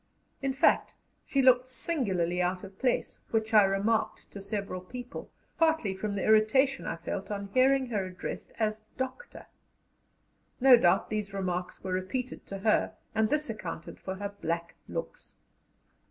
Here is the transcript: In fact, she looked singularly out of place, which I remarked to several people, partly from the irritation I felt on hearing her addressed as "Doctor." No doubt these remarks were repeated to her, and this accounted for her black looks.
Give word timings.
In 0.41 0.51
fact, 0.51 0.95
she 1.27 1.43
looked 1.43 1.67
singularly 1.67 2.41
out 2.41 2.63
of 2.63 2.79
place, 2.79 3.19
which 3.29 3.53
I 3.53 3.61
remarked 3.65 4.31
to 4.31 4.41
several 4.41 4.81
people, 4.81 5.29
partly 5.59 5.93
from 5.93 6.15
the 6.15 6.23
irritation 6.23 6.87
I 6.87 6.95
felt 6.95 7.29
on 7.29 7.49
hearing 7.53 7.85
her 7.89 8.05
addressed 8.07 8.51
as 8.57 8.81
"Doctor." 8.97 9.45
No 10.59 10.75
doubt 10.75 11.11
these 11.11 11.35
remarks 11.35 11.83
were 11.83 11.93
repeated 11.93 12.47
to 12.47 12.57
her, 12.65 12.95
and 13.13 13.29
this 13.29 13.47
accounted 13.47 13.99
for 13.99 14.15
her 14.15 14.29
black 14.41 14.73
looks. 14.87 15.35